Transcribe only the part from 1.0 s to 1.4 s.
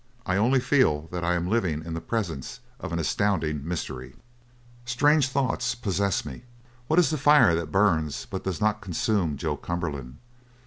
that I